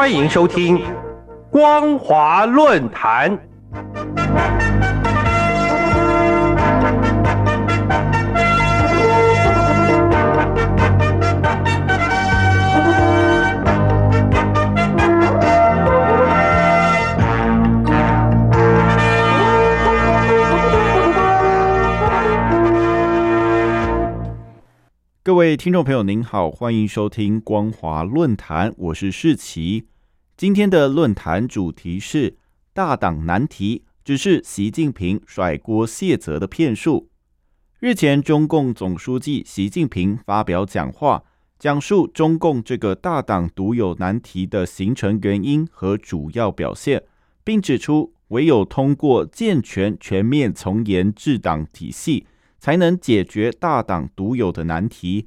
[0.00, 0.78] 欢迎收听
[1.50, 3.38] 《光华论坛》。
[25.22, 29.89] 各位听众朋友，您好，欢迎收听光华论坛，我是世奇。
[30.40, 32.38] 今天的论坛主题是
[32.72, 37.10] “大党难题”，只是习近平甩锅卸责的骗术。
[37.78, 41.22] 日前，中共总书记习近平发表讲话，
[41.58, 47.02] 讲述中共这个大党独有难题的形成原因和主要表现，
[47.44, 52.26] 并指出，唯有通过健全全面从严治党体系。
[52.58, 55.26] 才能解决大党独有的难题。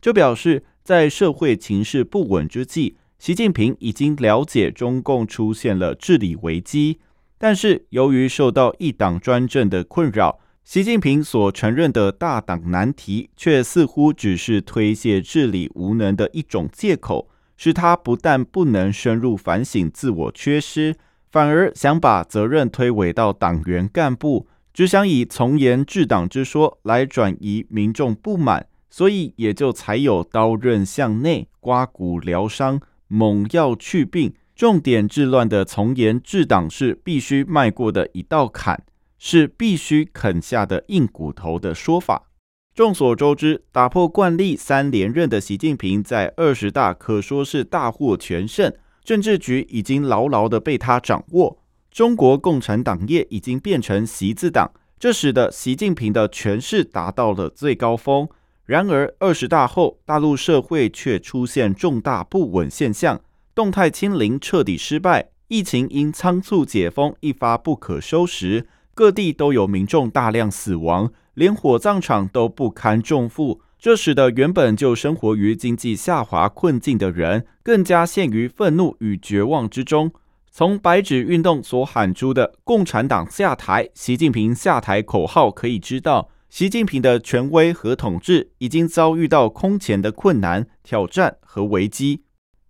[0.00, 7.00] 这表示，在社会情势不稳之际，习近平已经了解中共出现了治理危机，
[7.36, 20.94] 但是由于受到一党专政的困扰，习近平所承认的大党难题，却似乎只是推卸治理无能的一种借口，使他不但不能深入反省自我缺失，
[21.32, 24.46] 反而想把责任推诿到党员干部。
[24.72, 38.84] 只想以从严治党之说来转移民众不满，所以也就才有刀刃向内、刮骨疗伤、猛药去病、重点治乱的从严治党是必须迈过的一道坎，
[39.18, 42.26] 是必须啃下的硬骨头的说法。
[42.74, 51.58] 众所周知，打破惯例三连任的习近平在二十大可说是大获全胜，政治局已经牢牢的被他掌握。
[51.90, 54.70] 中国共产党业已经变成习字党，
[55.00, 58.28] 这使得习近平的权势达到了最高峰。
[58.68, 63.18] 然而，二十大后，大陆社会却出现重大不稳现象，
[63.54, 73.62] 动态清零彻底失败，疫情因仓促解封一发不可收拾，各地都有民众大量死亡，连火葬场都不堪重负。
[73.78, 80.12] 这使得原本就生活于经济下滑困境的人，更加陷于愤怒与绝望之中。
[80.50, 92.22] 从白纸运动所喊出的“共产党下台，习近平下台”口号可以知道，习近平的权威和统治已经遭遇到空前的困难、挑战和危机。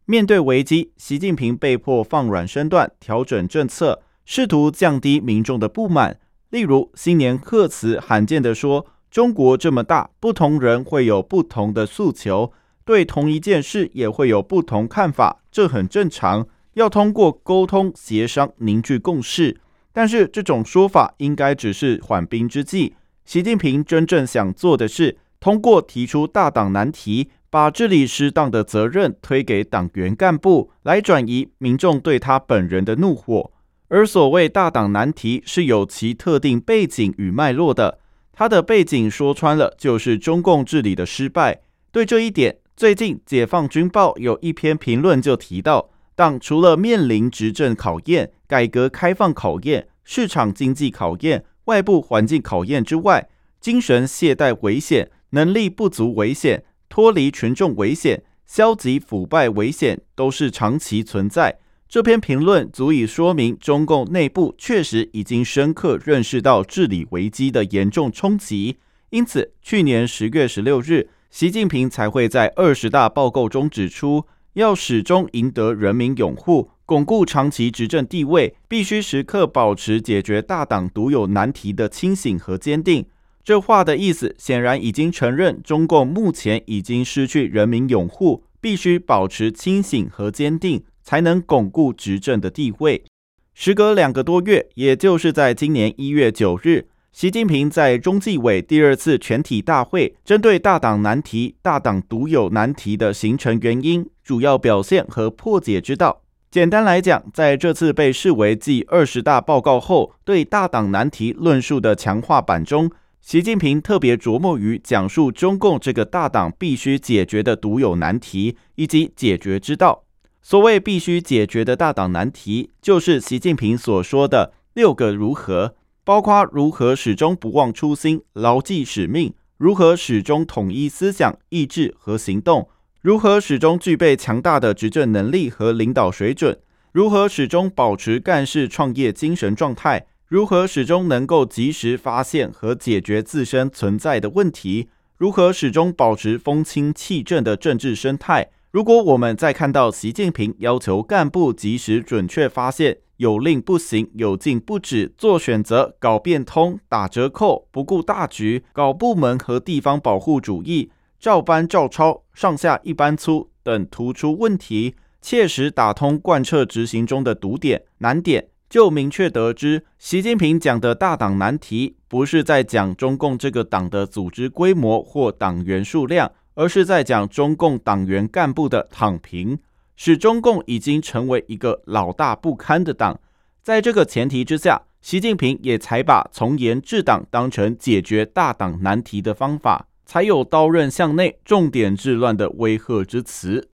[0.05, 6.19] 面对危机，习近平被迫放软身段，调整政策，试图降低民众的不满。
[6.51, 12.53] 例如，新年贺词罕见地说：“中国这么大，不同人会有不同的诉求，
[12.85, 19.61] 对同一件事也会有不同看法，这很正常。”要通过沟通协商凝聚共识，
[19.93, 22.95] 但是这种说法应该只是缓兵之计。
[23.29, 33.53] 习近平真正想做的是，通过提出大党难题，把治理失当的责任推给党员干部，来转移民众对他本人的怒火。
[33.89, 37.99] 而所谓大党难题是有其特定背景与脉络的，
[38.33, 41.61] 它的背景说穿了就是中共治理的失败。
[41.93, 45.91] 对这一点，最近《解放军报》有一篇评论就提到。
[46.17, 53.29] 党除了面临执政考验、改革开放考验、市场经济考验、外部环境考验之外，
[53.61, 61.59] 精神懈怠危险、能力不足危险、脱离群众危险、消极腐败危险，都是长期存在。
[61.87, 68.79] 这篇评论足以说明，中共内部确实已经深刻认识到治理危机的严重冲击。
[69.11, 74.25] 因此，去年十月十六日，习近平才会在二十大报告中指出。
[74.55, 83.05] 要始终赢得人民拥护，巩固长期执政地位，必须时刻保持解决大党独有难题的清醒和坚定。
[83.45, 93.05] 这话的意思显然已经承认，中共目前已经失去人民拥护，必须保持清醒和坚定，才能巩固执政的地位。
[93.53, 96.89] 时隔两个多月，也就是在今年一月九日。
[97.13, 106.23] 习近平在中纪委第二次全体大会针对大党难题、大党独有难题的形成原因、主要表现和破解之道。
[106.51, 112.91] 简单来讲，在这次被视为继二十大报告后对大党难题论述的强化版中，
[113.21, 120.05] 习近平特别琢磨于讲述中共这个大党必须解决的独有难题以及解决之道。
[120.41, 125.75] 所谓必须解决的大党难题，就是习近平所说的六个如何。
[126.03, 132.63] 包括如何始终不忘初心、牢记使命；如何始终统一思想、意志和行动；
[133.01, 136.55] 如何始终具备强大的执政能力和领导水准；
[136.91, 176.33] 如何始终保持干事创业精神状态；如何始终能够及时发现和解决自身存在的问题；如何始终保持风清气正的政治生态；如果我们再看到习近平要求干部及时准确发现有令不行、有禁不止、做选择、搞变通、打折扣、不顾大局、搞部门和地方保护主义、照搬照抄、上下一般粗等突出问题，切实打通贯彻执行中的堵点难点，就明确得知，习近平讲的大党难题，不是在讲中共这个党的组织规模或党员数量。
[176.61, 179.61] 而是在讲中共党员干部的躺平，
[179.95, 183.21] 使中共已经成为一个老大不堪的党。
[183.63, 193.69] 在这个前提之下，习近平也才把从严治党当成解决大党难题的方法，才有刀刃向内、重点治乱的威吓之词。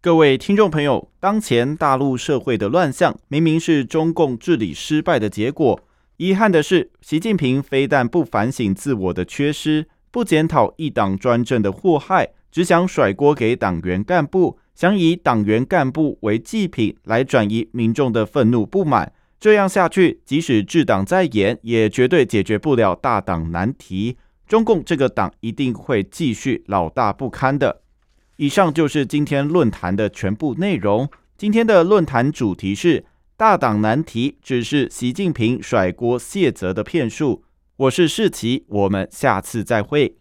[0.00, 5.80] 各位听众朋友，当前大陆社会的乱象，明明是中共治理失败的结果。
[6.16, 9.86] 遗憾的是，习近平非但不反省自我的缺失。
[10.10, 19.12] 不检讨一党专政的祸害，只想甩锅给党员干部，想以党员干部为祭品来转移民众的愤怒不满。
[19.38, 24.16] 这样下去，即使治党再严，也绝对解决不了大党难题。
[24.46, 27.82] 中共这个党一定会继续老大不堪的。
[28.36, 31.08] 以上就是今天论坛的全部内容。
[31.36, 33.04] 今天的论坛主题是：
[33.36, 37.44] 大党难题只是习近平甩锅卸责的骗术。
[37.76, 40.16] 我是世奇，我们下次再会。